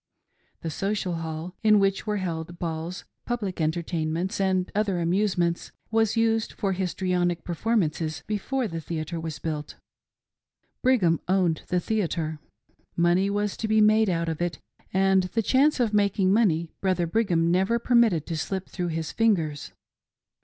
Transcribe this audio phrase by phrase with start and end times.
[0.61, 6.53] The Social Hall, in which were held balls, public entertainments, and other amusements, was used
[6.53, 9.75] for his trionic performances before the theatre was built.
[10.81, 12.39] Brigham owned the theatre.
[12.95, 14.57] Money was to be made out of it;
[14.91, 19.11] and the chance of making money Brother Brigham never per mitted to slip through his
[19.11, 19.71] fingers.